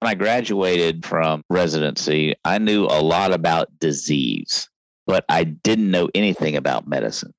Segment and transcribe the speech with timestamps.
[0.00, 4.66] When I graduated from residency, I knew a lot about disease,
[5.06, 7.34] but I didn't know anything about medicine.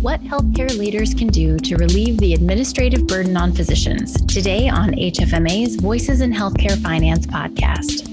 [0.00, 4.14] What healthcare leaders can do to relieve the administrative burden on physicians.
[4.32, 8.08] Today on HFMA's Voices in Healthcare Finance podcast.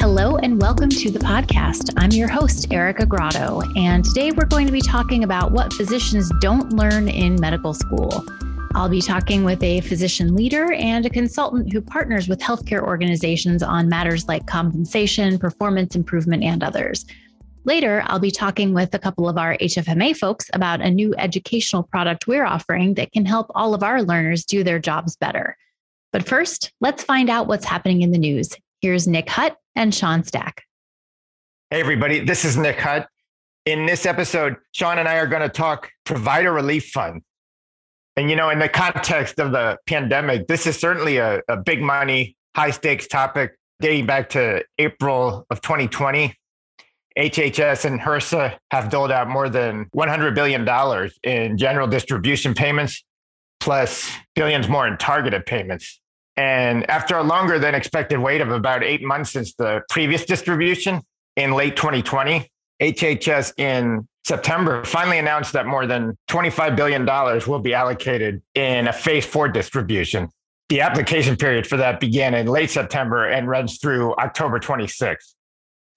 [0.00, 1.92] Hello and welcome to the podcast.
[1.98, 6.32] I'm your host, Erica Grotto, and today we're going to be talking about what physicians
[6.40, 8.24] don't learn in medical school.
[8.74, 13.62] I'll be talking with a physician leader and a consultant who partners with healthcare organizations
[13.62, 17.04] on matters like compensation, performance improvement, and others.
[17.64, 21.82] Later, I'll be talking with a couple of our HFMA folks about a new educational
[21.82, 25.58] product we're offering that can help all of our learners do their jobs better.
[26.10, 28.56] But first, let's find out what's happening in the news.
[28.80, 30.64] Here's Nick Hut and Sean Stack.
[31.68, 33.06] Hey, everybody, this is Nick Hut.
[33.66, 37.20] In this episode, Sean and I are going to talk provider relief fund.
[38.16, 41.82] And, you know, in the context of the pandemic, this is certainly a, a big
[41.82, 46.34] money, high stakes topic dating back to April of 2020.
[47.18, 50.66] HHS and HRSA have doled out more than $100 billion
[51.22, 53.04] in general distribution payments,
[53.58, 56.00] plus billions more in targeted payments.
[56.40, 61.02] And after a longer than expected wait of about eight months since the previous distribution
[61.36, 67.04] in late 2020, HHS in September finally announced that more than $25 billion
[67.46, 70.30] will be allocated in a phase four distribution.
[70.70, 75.34] The application period for that began in late September and runs through October 26th.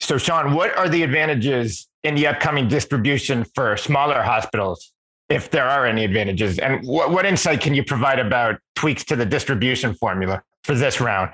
[0.00, 4.92] So, Sean, what are the advantages in the upcoming distribution for smaller hospitals
[5.28, 6.58] if there are any advantages.
[6.58, 11.00] And what, what insight can you provide about tweaks to the distribution formula for this
[11.00, 11.30] round?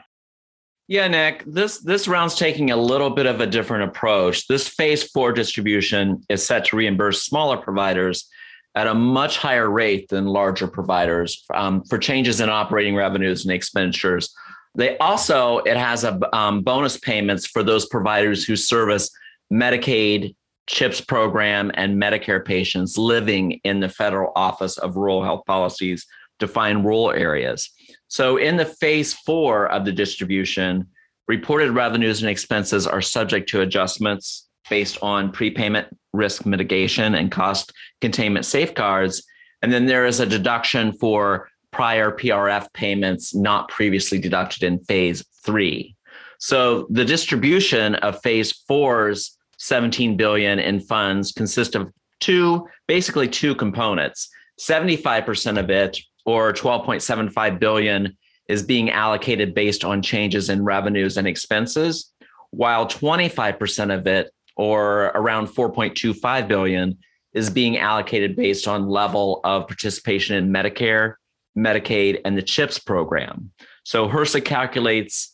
[0.88, 4.48] Yeah, Nick, this this round's taking a little bit of a different approach.
[4.48, 8.28] This phase four distribution is set to reimburse smaller providers
[8.74, 13.52] at a much higher rate than larger providers um, for changes in operating revenues and
[13.52, 14.34] expenditures.
[14.74, 19.10] They also it has a um, bonus payments for those providers who service
[19.52, 20.34] Medicaid
[20.70, 26.06] CHIPS program and Medicare patients living in the federal office of rural health policies
[26.38, 27.68] define rural areas.
[28.06, 30.86] So in the phase four of the distribution,
[31.26, 37.72] reported revenues and expenses are subject to adjustments based on prepayment risk mitigation and cost
[38.00, 39.24] containment safeguards.
[39.62, 45.24] And then there is a deduction for prior PRF payments not previously deducted in phase
[45.44, 45.96] three.
[46.38, 53.54] So the distribution of phase four's 17 billion in funds consist of two, basically two
[53.54, 54.28] components.
[54.58, 58.16] 75% of it, or 12.75 billion,
[58.48, 62.12] is being allocated based on changes in revenues and expenses,
[62.50, 66.98] while 25% of it, or around 4.25 billion,
[67.32, 71.14] is being allocated based on level of participation in Medicare,
[71.56, 73.52] Medicaid, and the CHIPS program.
[73.84, 75.29] So HRSA calculates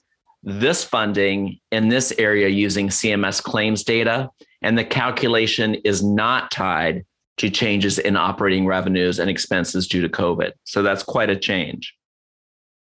[0.46, 4.30] this funding in this area using CMS claims data,
[4.62, 7.04] and the calculation is not tied
[7.38, 10.52] to changes in operating revenues and expenses due to COVID.
[10.64, 11.94] So that's quite a change.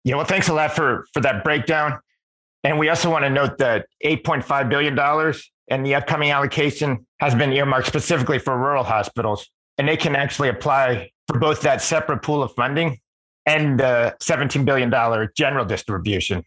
[0.04, 2.00] Yeah, well, thanks a lot for for that breakdown.
[2.64, 4.98] And we also want to note that $8.5 billion
[5.70, 9.50] and the upcoming allocation has been earmarked specifically for rural hospitals.
[9.78, 13.00] And they can actually apply for both that separate pool of funding
[13.46, 14.92] and the $17 billion
[15.36, 16.44] general distribution.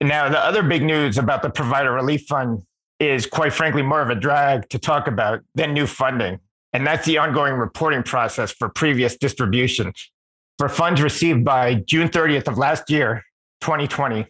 [0.00, 2.62] Now, the other big news about the Provider Relief Fund
[2.98, 6.40] is, quite frankly, more of a drag to talk about than new funding.
[6.72, 10.10] And that's the ongoing reporting process for previous distributions.
[10.58, 13.24] For funds received by June 30th of last year,
[13.60, 14.26] 2020,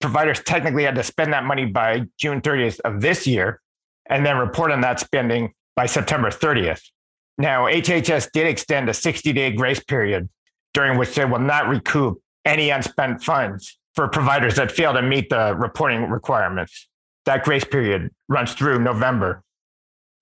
[0.00, 3.60] providers technically had to spend that money by June 30th of this year
[4.08, 6.82] and then report on that spending by September 30th.
[7.38, 10.28] Now, HHS did extend a 60 day grace period
[10.74, 15.30] during which they will not recoup any unspent funds for providers that fail to meet
[15.30, 16.86] the reporting requirements.
[17.24, 19.42] That grace period runs through November.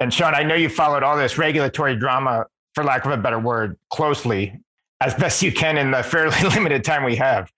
[0.00, 3.38] And Sean, I know you followed all this regulatory drama, for lack of a better
[3.38, 4.58] word, closely
[5.00, 7.50] as best you can in the fairly limited time we have.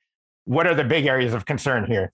[0.46, 2.12] What are the big areas of concern here?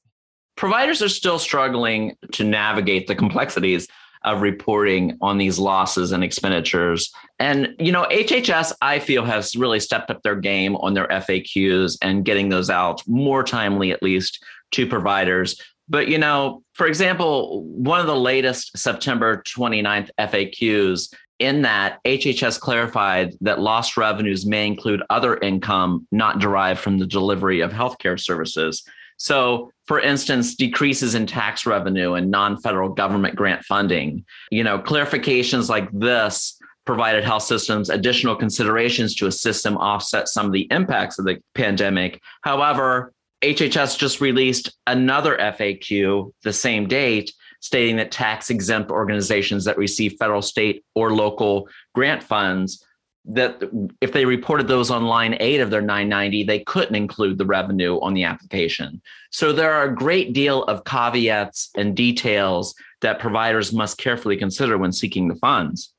[0.56, 3.88] Providers are still struggling to navigate the complexities
[4.24, 7.12] of reporting on these losses and expenditures.
[7.38, 11.98] And, you know, HHS, I feel, has really stepped up their game on their FAQs
[12.02, 15.60] and getting those out more timely, at least, to providers.
[15.88, 22.60] But, you know, for example, one of the latest September 29th FAQs in that HHS
[22.60, 28.18] clarified that lost revenues may include other income not derived from the delivery of healthcare
[28.18, 28.84] services.
[29.22, 34.24] So, for instance, decreases in tax revenue and non federal government grant funding.
[34.50, 40.46] You know, clarifications like this provided health systems additional considerations to assist them offset some
[40.46, 42.20] of the impacts of the pandemic.
[42.40, 49.78] However, HHS just released another FAQ the same date stating that tax exempt organizations that
[49.78, 52.84] receive federal, state, or local grant funds
[53.24, 53.62] that
[54.00, 58.00] if they reported those on line 8 of their 990 they couldn't include the revenue
[58.00, 59.00] on the application.
[59.30, 64.76] So there are a great deal of caveats and details that providers must carefully consider
[64.76, 65.92] when seeking the funds.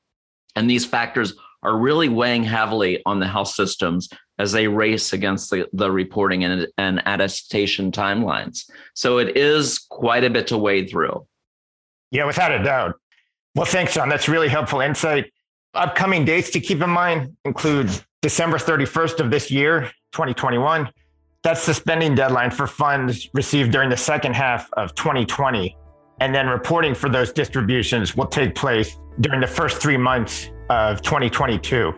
[0.54, 5.50] And these factors are really weighing heavily on the health systems as they race against
[5.50, 8.70] the, the reporting and, and attestation timelines.
[8.94, 11.26] So it is quite a bit to wade through.
[12.10, 12.96] Yeah, without a doubt.
[13.54, 14.08] Well, thanks, John.
[14.08, 15.32] That's really helpful insight.
[15.74, 17.90] Upcoming dates to keep in mind include
[18.22, 20.88] December 31st of this year, 2021.
[21.42, 25.76] That's the spending deadline for funds received during the second half of 2020.
[26.20, 31.02] And then reporting for those distributions will take place during the first three months of
[31.02, 31.92] 2022.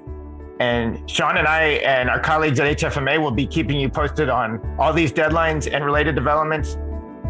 [0.59, 4.59] And Sean and I and our colleagues at HFMA will be keeping you posted on
[4.79, 6.79] all these deadlines and related developments.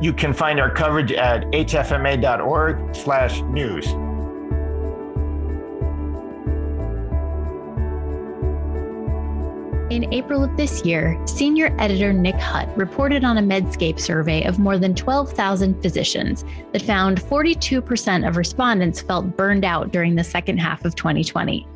[0.00, 4.06] You can find our coverage at hfma.org/news.
[9.96, 14.58] In April of this year, senior editor Nick Hut reported on a Medscape survey of
[14.58, 20.58] more than 12,000 physicians that found 42% of respondents felt burned out during the second
[20.58, 21.66] half of 2020.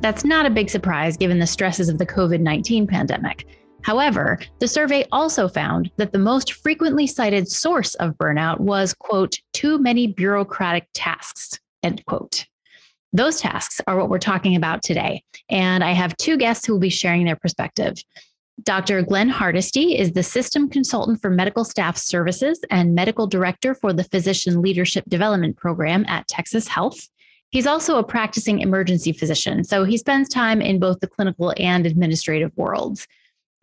[0.00, 3.46] That's not a big surprise given the stresses of the COVID 19 pandemic.
[3.80, 9.38] However, the survey also found that the most frequently cited source of burnout was, quote,
[9.54, 12.44] too many bureaucratic tasks, end quote.
[13.12, 15.22] Those tasks are what we're talking about today.
[15.50, 18.02] And I have two guests who will be sharing their perspective.
[18.62, 19.02] Dr.
[19.02, 24.04] Glenn Hardesty is the System Consultant for Medical Staff Services and Medical Director for the
[24.04, 27.08] Physician Leadership Development Program at Texas Health.
[27.50, 31.86] He's also a practicing emergency physician, so he spends time in both the clinical and
[31.86, 33.06] administrative worlds.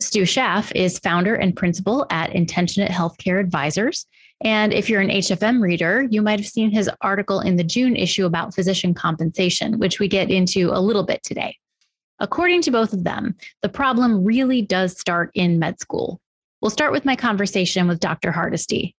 [0.00, 4.06] Stu Schaff is founder and principal at Intentionate Healthcare Advisors.
[4.42, 7.94] And if you're an HFM reader, you might have seen his article in the June
[7.94, 11.56] issue about physician compensation, which we get into a little bit today.
[12.20, 16.20] According to both of them, the problem really does start in med school.
[16.60, 18.32] We'll start with my conversation with Dr.
[18.32, 18.94] Hardesty.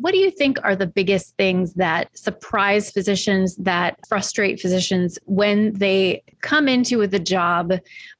[0.00, 5.72] What do you think are the biggest things that surprise physicians, that frustrate physicians when
[5.72, 7.72] they come into the job,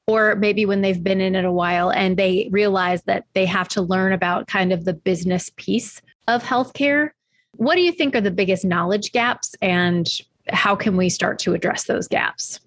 [0.05, 3.69] or maybe when they've been in it a while and they realize that they have
[3.69, 7.11] to learn about kind of the business piece of healthcare?
[7.55, 10.07] What do you think are the biggest knowledge gaps, and
[10.49, 12.59] how can we start to address those gaps?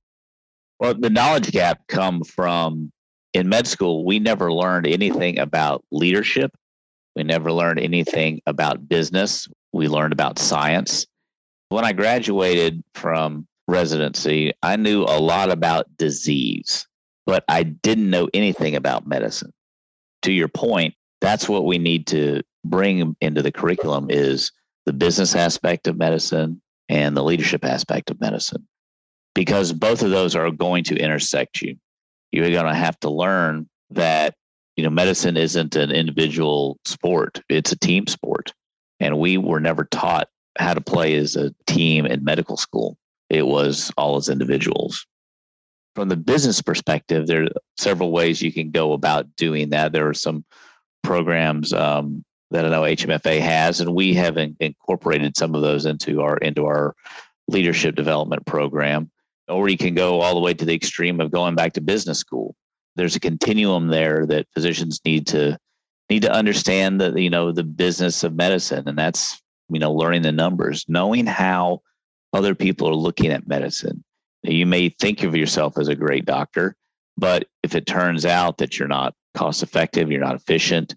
[0.80, 2.90] Well, the knowledge gap come from
[3.34, 6.50] in med school, we never learned anything about leadership
[7.16, 9.48] we never learned anything about business.
[9.72, 11.06] We learned about science.
[11.68, 16.86] When I graduated from residency, I knew a lot about disease,
[17.26, 19.52] but I didn't know anything about medicine.
[20.22, 24.52] To your point, that's what we need to bring into the curriculum is
[24.86, 28.66] the business aspect of medicine and the leadership aspect of medicine
[29.34, 31.76] because both of those are going to intersect you.
[32.30, 34.34] You're going to have to learn that
[34.76, 38.52] you know, medicine isn't an individual sport, it's a team sport.
[39.00, 40.28] And we were never taught
[40.58, 42.96] how to play as a team in medical school.
[43.30, 45.06] It was all as individuals.
[45.94, 49.92] From the business perspective, there are several ways you can go about doing that.
[49.92, 50.44] There are some
[51.02, 55.84] programs um, that I know HMFA has, and we have in, incorporated some of those
[55.84, 56.94] into our into our
[57.48, 59.10] leadership development program.
[59.48, 62.18] Or you can go all the way to the extreme of going back to business
[62.18, 62.54] school
[62.96, 65.58] there's a continuum there that physicians need to
[66.10, 68.86] need to understand that you know the business of medicine.
[68.86, 71.82] And that's you know learning the numbers knowing how
[72.32, 74.04] other people are looking at medicine.
[74.42, 76.76] You may think of yourself as a great doctor
[77.16, 80.94] but if it turns out that you're not cost effective you're not efficient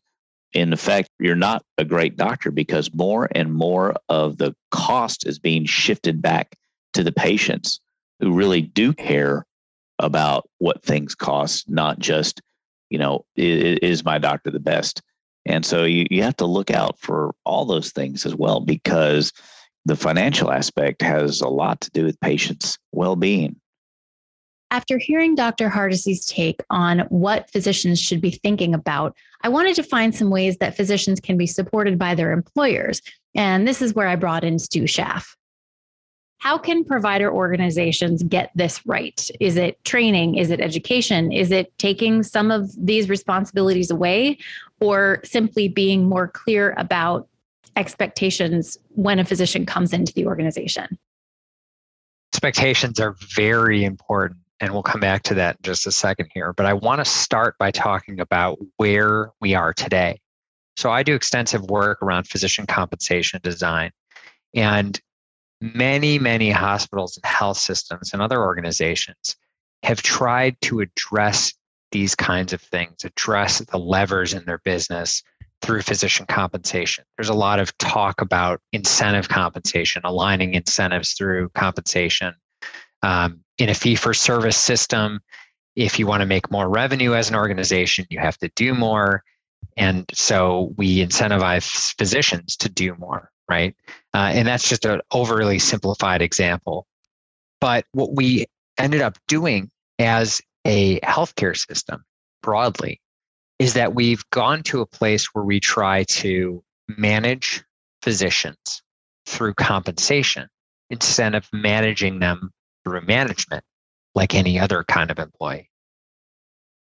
[0.54, 5.40] in effect you're not a great doctor because more and more of the cost is
[5.40, 6.56] being shifted back
[6.94, 7.80] to the patients
[8.20, 9.46] who really do care
[10.00, 12.42] about what things cost, not just,
[12.90, 15.02] you know, is, my doctor the best?
[15.46, 19.32] And so you, you have to look out for all those things as well, because
[19.86, 23.56] the financial aspect has a lot to do with patients' well being.
[24.72, 25.70] After hearing Dr.
[25.70, 30.58] Hardesty's take on what physicians should be thinking about, I wanted to find some ways
[30.58, 33.02] that physicians can be supported by their employers.
[33.36, 35.38] And this is where I brought in Stu Schaff.
[36.40, 39.30] How can provider organizations get this right?
[39.40, 40.36] Is it training?
[40.36, 41.32] Is it education?
[41.32, 44.38] Is it taking some of these responsibilities away
[44.80, 47.28] or simply being more clear about
[47.76, 51.00] expectations when a physician comes into the organization?
[52.36, 54.40] expectations are very important.
[54.60, 56.54] And we'll come back to that in just a second here.
[56.54, 60.20] But I want to start by talking about where we are today.
[60.76, 63.92] So I do extensive work around physician compensation design.
[64.54, 65.00] And
[65.62, 69.36] many, many hospitals and health systems and other organizations
[69.84, 71.54] have tried to address
[71.92, 75.24] these kinds of things, address the levers in their business
[75.62, 77.04] through physician compensation.
[77.18, 82.34] There's a lot of talk about incentive compensation, aligning incentives through compensation.
[83.02, 85.22] Um, in a fee for service system,
[85.76, 89.24] if you want to make more revenue as an organization, you have to do more.
[89.78, 93.76] And so we incentivize physicians to do more, right?
[94.14, 96.88] Uh, and that's just an overly simplified example.
[97.62, 98.46] But what we
[98.78, 102.04] ended up doing as a healthcare system
[102.42, 103.02] broadly
[103.60, 107.64] is that we've gone to a place where we try to manage
[108.02, 108.84] physicians
[109.26, 110.48] through compensation
[110.90, 112.52] instead of managing them
[112.84, 113.64] through management
[114.14, 115.70] like any other kind of employee.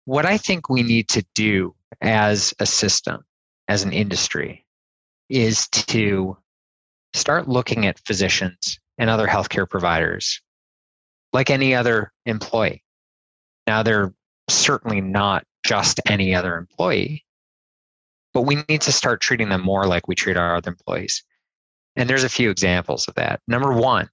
[0.06, 3.24] What I think we need to do as a system,
[3.68, 4.65] as an industry,
[5.30, 6.38] is to
[7.13, 10.41] start looking at physicians and other healthcare providers
[11.34, 12.84] like any other employee.
[13.68, 14.13] Now, they're
[14.50, 17.25] certainly not just any other employee,
[18.34, 21.24] but we need to start treating them more like we treat our other employees.
[21.96, 23.41] And there's a few examples of that.
[23.48, 24.10] Number one,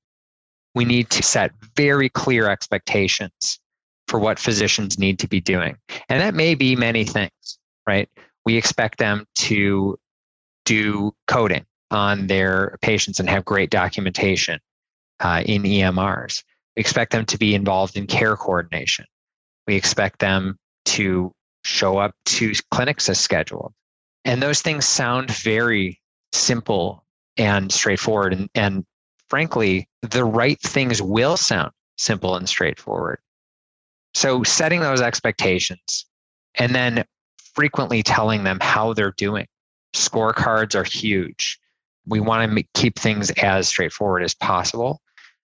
[0.74, 3.60] we need to set very clear expectations
[4.06, 5.76] for what physicians need to be doing.
[6.08, 8.08] And that may be many things, right?
[8.44, 9.98] We expect them to
[10.64, 14.60] do coding on their patients and have great documentation
[15.20, 16.42] uh, in EMRs.
[16.76, 19.04] We expect them to be involved in care coordination.
[19.66, 21.32] We expect them to
[21.64, 23.72] show up to clinics as scheduled.
[24.24, 26.00] And those things sound very
[26.32, 27.04] simple
[27.36, 28.32] and straightforward.
[28.32, 28.84] And, and
[29.28, 33.18] frankly, the right things will sound simple and straightforward.
[34.14, 36.06] So, setting those expectations
[36.54, 37.04] and then
[37.54, 39.46] frequently telling them how they're doing.
[39.94, 41.58] Scorecards are huge.
[42.08, 45.00] We want to keep things as straightforward as possible,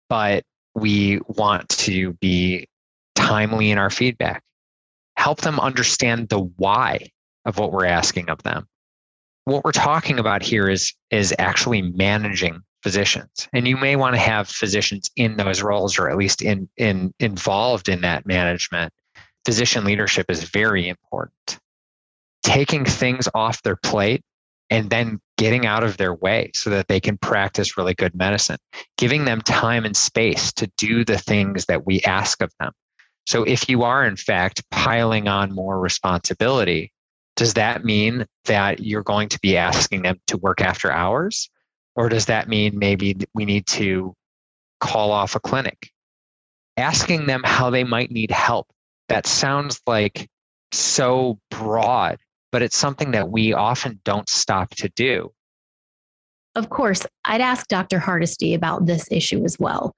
[0.09, 0.45] but
[0.75, 2.67] we want to be
[3.15, 4.43] timely in our feedback.
[5.17, 7.11] Help them understand the why
[7.45, 8.67] of what we're asking of them.
[9.45, 13.49] What we're talking about here is, is actually managing physicians.
[13.53, 17.13] And you may want to have physicians in those roles or at least in, in
[17.21, 18.93] involved in that management.
[19.45, 21.59] Physician leadership is very important.
[22.43, 24.23] Taking things off their plate
[24.75, 28.57] and then getting out of their way so that they can practice really good medicine,
[28.99, 32.73] giving them time and space to do the things that we ask of them.
[33.25, 36.93] So, if you are in fact piling on more responsibility,
[37.37, 41.49] does that mean that you're going to be asking them to work after hours?
[41.95, 44.13] Or does that mean maybe we need to
[44.81, 45.91] call off a clinic?
[46.77, 48.67] Asking them how they might need help.
[49.09, 50.29] That sounds like
[50.73, 52.19] so broad,
[52.55, 55.33] but it's something that we often don't stop to do.
[56.55, 57.99] Of course, I'd ask Dr.
[57.99, 59.93] Hardesty about this issue as well.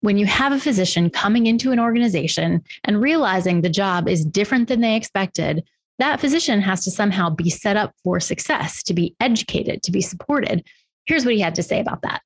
[0.00, 4.68] When you have a physician coming into an organization and realizing the job is different
[4.68, 5.64] than they expected,
[5.98, 10.00] that physician has to somehow be set up for success, to be educated, to be
[10.00, 10.64] supported.
[11.04, 12.22] Here's what he had to say about that.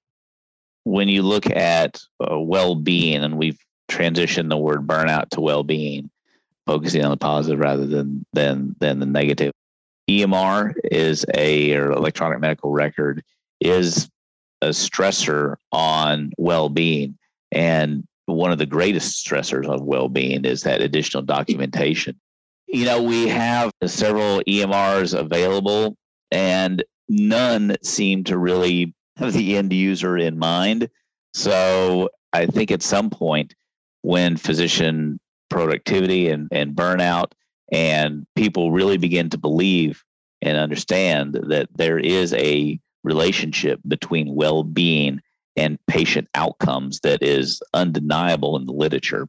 [0.85, 3.59] When you look at uh, well being, and we've
[3.91, 6.09] transitioned the word burnout to well being,
[6.69, 9.53] focusing on the positive rather than, than, than the negative.
[10.11, 13.23] EMR is a electronic medical record
[13.61, 14.11] is
[14.61, 17.19] a stressor on well being.
[17.51, 22.19] And one of the greatest stressors on well being is that additional documentation.
[22.67, 25.97] You know, we have several EMRs available,
[26.31, 30.89] and none seem to really have the end user in mind.
[31.35, 33.55] So I think at some point,
[34.01, 37.33] when physician productivity and, and burnout
[37.71, 40.03] and people really begin to believe
[40.41, 45.21] and understand that there is a relationship between well-being
[45.57, 49.29] and patient outcomes that is undeniable in the literature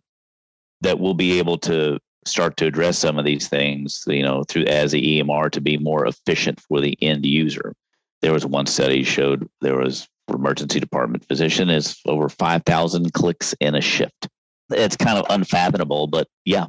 [0.82, 4.66] that we'll be able to start to address some of these things, you know, through
[4.66, 7.74] as the EMR to be more efficient for the end user.
[8.22, 13.76] There was one study showed there was emergency department physician is over 5,000 clicks in
[13.76, 14.30] a shift.
[14.70, 16.68] It's kind of unfathomable, but yeah.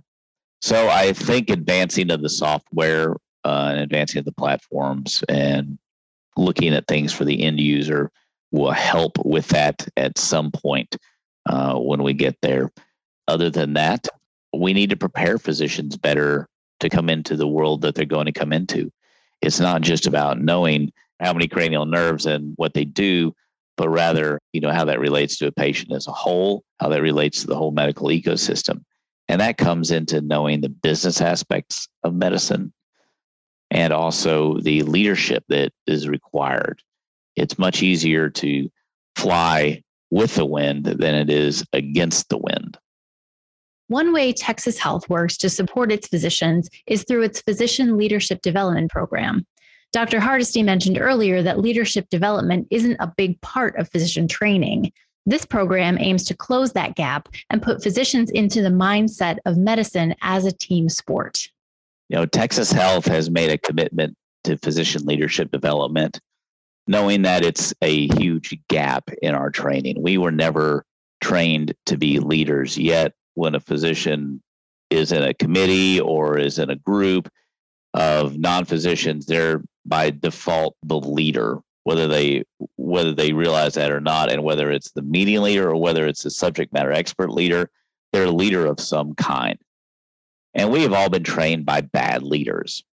[0.61, 5.78] So I think advancing of the software uh, and advancing of the platforms and
[6.37, 8.11] looking at things for the end user
[8.50, 10.96] will help with that at some point
[11.46, 12.70] uh, when we get there.
[13.28, 14.06] Other than that,
[14.56, 16.49] we need to prepare physicians better
[16.80, 18.90] to come into the world that they're going to come into.
[19.42, 23.34] It's not just about knowing how many cranial nerves and what they do,
[23.76, 27.02] but rather, you know, how that relates to a patient as a whole, how that
[27.02, 28.84] relates to the whole medical ecosystem.
[29.28, 32.72] And that comes into knowing the business aspects of medicine
[33.70, 36.82] and also the leadership that is required.
[37.36, 38.70] It's much easier to
[39.16, 42.78] fly with the wind than it is against the wind.
[43.88, 48.90] One way Texas Health works to support its physicians is through its Physician Leadership Development
[48.90, 49.46] Program.
[49.92, 50.20] Dr.
[50.20, 54.92] Hardesty mentioned earlier that leadership development isn't a big part of physician training.
[55.26, 60.14] This program aims to close that gap and put physicians into the mindset of medicine
[60.20, 61.48] as a team sport.
[62.10, 66.20] You know, Texas Health has made a commitment to physician leadership development,
[66.86, 70.02] knowing that it's a huge gap in our training.
[70.02, 70.84] We were never
[71.22, 74.42] trained to be leaders, yet, when a physician
[74.90, 77.30] is in a committee or is in a group
[77.94, 82.44] of non physicians, they're by default the leader whether they
[82.76, 86.22] whether they realize that or not and whether it's the meeting leader or whether it's
[86.22, 87.70] the subject matter expert leader
[88.14, 89.58] they're a leader of some kind.
[90.54, 92.84] And we have all been trained by bad leaders.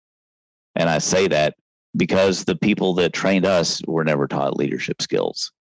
[0.76, 1.56] And i say that
[1.96, 5.52] because the people that trained us were never taught leadership skills.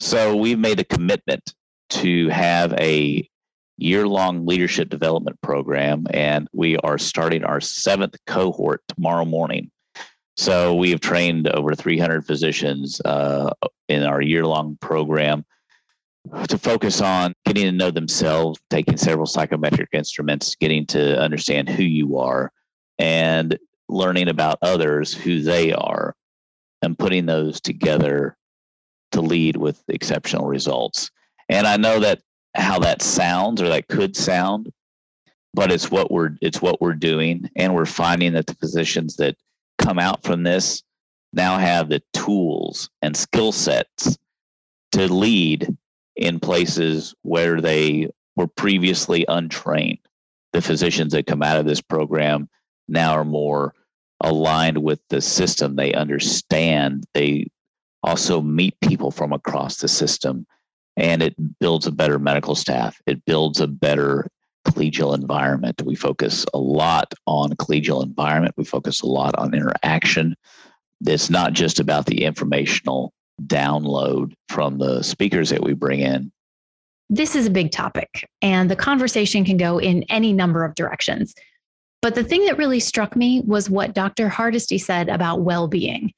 [0.00, 1.54] So we've made a commitment
[1.90, 3.26] to have a
[3.78, 9.70] year-long leadership development program and we are starting our seventh cohort tomorrow morning
[10.36, 13.50] so we have trained over 300 physicians uh,
[13.88, 15.44] in our year-long program
[16.48, 21.84] to focus on getting to know themselves, taking several psychometric instruments, getting to understand who
[21.84, 22.52] you are,
[22.98, 26.14] and learning about others, who they are,
[26.82, 28.36] and putting those together
[29.12, 31.10] to lead with exceptional results.
[31.48, 32.20] And I know that
[32.54, 34.70] how that sounds or that could sound,
[35.54, 39.36] but it's what we're it's what we're doing, and we're finding that the physicians that
[39.86, 40.82] come out from this
[41.32, 44.18] now have the tools and skill sets
[44.90, 45.76] to lead
[46.16, 49.98] in places where they were previously untrained.
[50.52, 52.48] The physicians that come out of this program
[52.88, 53.74] now are more
[54.22, 55.76] aligned with the system.
[55.76, 57.04] They understand.
[57.14, 57.48] They
[58.02, 60.46] also meet people from across the system,
[60.96, 63.00] and it builds a better medical staff.
[63.06, 64.26] It builds a better
[64.66, 65.80] collegial environment.
[65.84, 68.54] We focus a lot on collegial environment.
[68.56, 70.36] We focus a lot on interaction.
[71.06, 76.32] It's not just about the informational download from the speakers that we bring in.
[77.08, 81.34] This is a big topic, and the conversation can go in any number of directions.
[82.02, 84.28] But the thing that really struck me was what Dr.
[84.28, 86.12] Hardesty said about well being.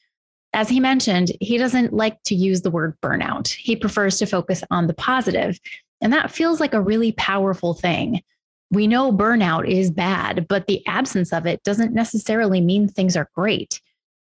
[0.54, 3.48] As he mentioned, he doesn't like to use the word burnout.
[3.48, 5.58] He prefers to focus on the positive,
[6.00, 8.22] And that feels like a really powerful thing
[8.70, 13.30] we know burnout is bad, but the absence of it doesn't necessarily mean things are
[13.34, 13.80] great.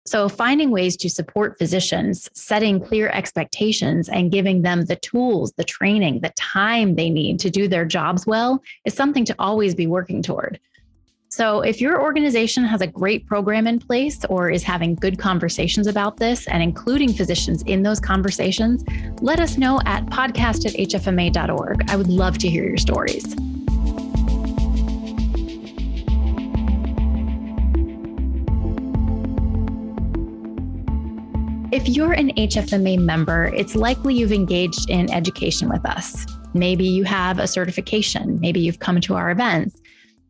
[0.06, 5.64] So, finding ways to support physicians, setting clear expectations, and giving them the tools, the
[5.64, 9.86] training, the time they need to do their jobs well is something to always be
[9.86, 10.60] working toward.
[11.30, 15.86] So, if your organization has a great program in place or is having good conversations
[15.86, 18.84] about this and including physicians in those conversations,
[19.22, 21.90] let us know at podcast at hfma.org.
[21.90, 23.34] I would love to hear your stories.
[31.74, 36.24] If you're an HFMA member, it's likely you've engaged in education with us.
[36.54, 39.80] Maybe you have a certification, maybe you've come to our events.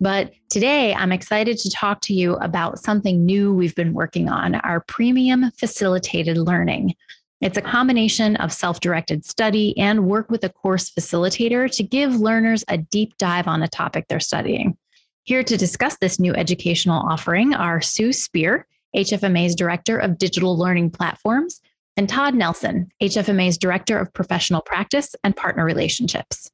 [0.00, 4.54] But today, I'm excited to talk to you about something new we've been working on
[4.54, 6.94] our premium facilitated learning.
[7.42, 12.14] It's a combination of self directed study and work with a course facilitator to give
[12.14, 14.78] learners a deep dive on a topic they're studying.
[15.24, 20.90] Here to discuss this new educational offering are Sue Spear, HFMA's Director of Digital Learning
[20.90, 21.60] Platforms,
[21.96, 26.50] and Todd Nelson, HFMA's Director of Professional Practice and Partner Relationships.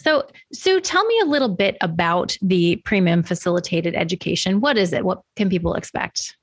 [0.00, 4.60] So, Sue, tell me a little bit about the premium facilitated education.
[4.60, 5.04] What is it?
[5.04, 6.36] What can people expect?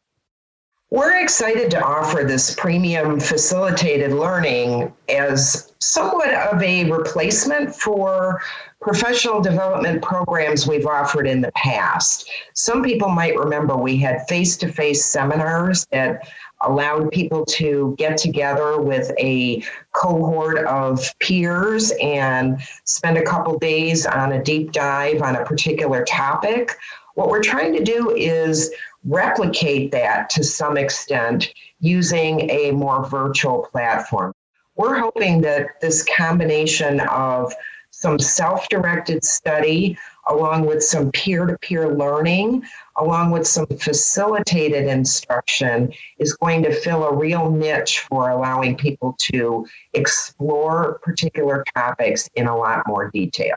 [0.92, 8.42] We're excited to offer this premium facilitated learning as somewhat of a replacement for
[8.82, 12.28] professional development programs we've offered in the past.
[12.56, 16.28] Some people might remember we had face to face seminars that
[16.62, 24.08] allowed people to get together with a cohort of peers and spend a couple days
[24.08, 26.76] on a deep dive on a particular topic.
[27.14, 28.74] What we're trying to do is
[29.06, 34.34] replicate that to some extent using a more virtual platform.
[34.76, 37.54] We're hoping that this combination of
[37.92, 39.98] some self directed study
[40.30, 42.64] along with some peer to peer learning,
[42.98, 49.16] along with some facilitated instruction, is going to fill a real niche for allowing people
[49.20, 53.56] to explore particular topics in a lot more detail.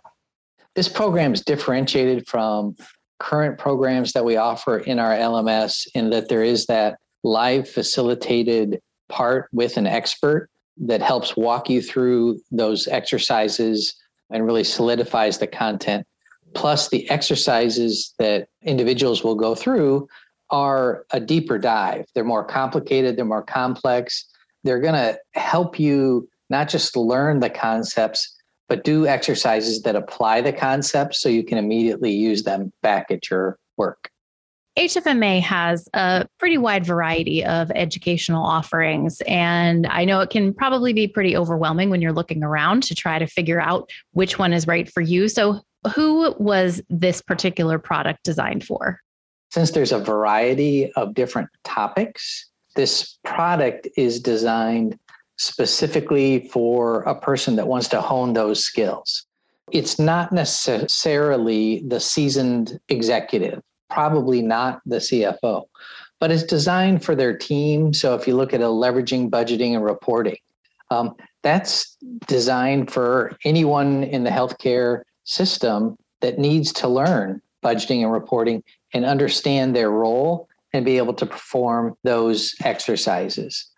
[0.74, 2.76] This program is differentiated from
[3.22, 8.80] current programs that we offer in our LMS in that there is that live facilitated
[9.08, 13.94] part with an expert that helps walk you through those exercises
[14.30, 16.04] and really solidifies the content.
[16.54, 20.08] Plus, the exercises that individuals will go through
[20.50, 22.04] are a deeper dive.
[22.14, 24.26] They're more complicated, they're more complex.
[24.64, 28.36] They're going to help you not just learn the concepts,
[28.68, 33.30] but do exercises that apply the concepts so you can immediately use them back at
[33.30, 34.10] your work.
[34.78, 39.20] HFMA has a pretty wide variety of educational offerings.
[39.26, 43.18] And I know it can probably be pretty overwhelming when you're looking around to try
[43.18, 45.28] to figure out which one is right for you.
[45.28, 45.60] So,
[45.94, 49.00] who was this particular product designed for?
[49.50, 54.98] Since there's a variety of different topics, this product is designed
[55.42, 59.26] specifically for a person that wants to hone those skills.
[59.72, 65.64] It's not necessarily the seasoned executive, probably not the CFO,
[66.20, 67.92] but it's designed for their team.
[67.92, 70.36] So if you look at a leveraging budgeting and reporting,
[70.90, 71.96] um, that's
[72.28, 78.62] designed for anyone in the healthcare system that needs to learn budgeting and reporting
[78.94, 83.71] and understand their role and be able to perform those exercises.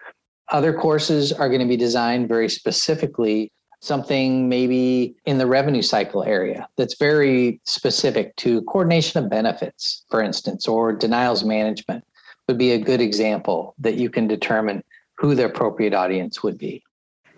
[0.50, 6.22] Other courses are going to be designed very specifically, something maybe in the revenue cycle
[6.22, 12.04] area that's very specific to coordination of benefits, for instance, or denials management
[12.48, 14.83] would be a good example that you can determine
[15.16, 16.83] who the appropriate audience would be.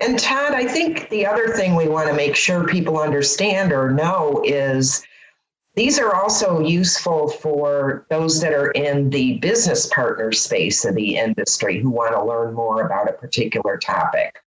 [0.00, 3.90] And Todd, I think the other thing we want to make sure people understand or
[3.90, 5.02] know is
[5.76, 11.16] these are also useful for those that are in the business partner space of the
[11.16, 14.42] industry who want to learn more about a particular topic.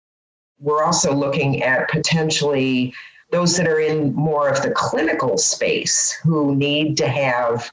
[0.59, 2.93] We're also looking at potentially
[3.29, 7.69] those that are in more of the clinical space who need to have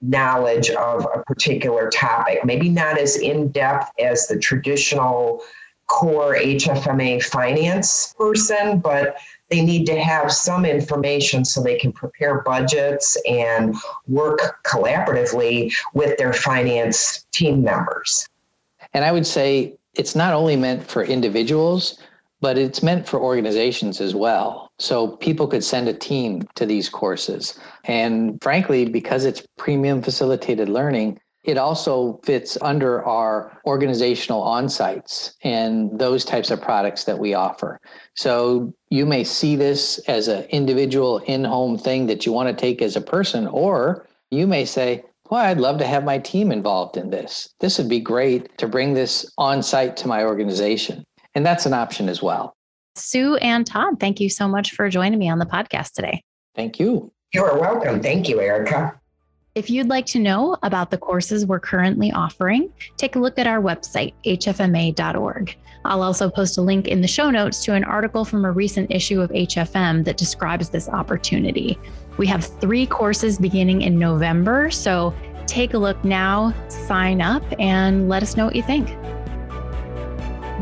[0.00, 5.42] knowledge of a particular topic, maybe not as in depth as the traditional
[5.88, 9.16] core HFMA finance person, but
[9.50, 13.76] they need to have some information so they can prepare budgets and
[14.06, 18.28] work collaboratively with their finance team members.
[18.94, 21.98] And I would say it's not only meant for individuals,
[22.40, 24.70] but it's meant for organizations as well.
[24.78, 27.58] So people could send a team to these courses.
[27.84, 35.98] And frankly, because it's premium facilitated learning, it also fits under our organizational on-sites and
[35.98, 37.80] those types of products that we offer.
[38.14, 42.80] So you may see this as an individual in-home thing that you want to take
[42.82, 46.96] as a person, or you may say, well, I'd love to have my team involved
[46.96, 47.48] in this.
[47.60, 51.04] This would be great to bring this on site to my organization.
[51.34, 52.56] And that's an option as well.
[52.96, 56.22] Sue and Todd, thank you so much for joining me on the podcast today.
[56.54, 57.12] Thank you.
[57.32, 58.00] You are welcome.
[58.00, 59.00] Thank you, Erica.
[59.54, 63.46] If you'd like to know about the courses we're currently offering, take a look at
[63.46, 65.56] our website, hfma.org.
[65.84, 68.90] I'll also post a link in the show notes to an article from a recent
[68.90, 71.78] issue of HFM that describes this opportunity.
[72.16, 75.14] We have three courses beginning in November, so
[75.46, 78.88] take a look now, sign up, and let us know what you think.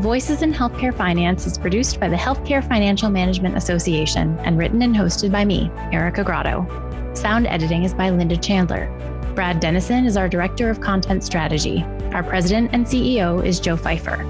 [0.01, 4.95] Voices in Healthcare Finance is produced by the Healthcare Financial Management Association and written and
[4.95, 6.92] hosted by me, Erica Grotto.
[7.13, 8.87] Sound editing is by Linda Chandler.
[9.35, 11.83] Brad Dennison is our Director of Content Strategy.
[12.11, 14.25] Our President and CEO is Joe Fifer.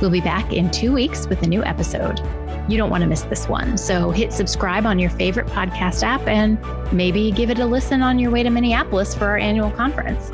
[0.00, 2.20] We'll be back in two weeks with a new episode.
[2.68, 6.26] You don't want to miss this one, so hit subscribe on your favorite podcast app
[6.28, 6.58] and
[6.92, 10.30] maybe give it a listen on your way to Minneapolis for our annual conference.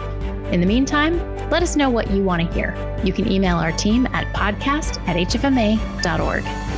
[0.52, 1.18] In the meantime,
[1.50, 2.74] let us know what you want to hear.
[3.04, 6.75] You can email our team at podcast at hfma.org.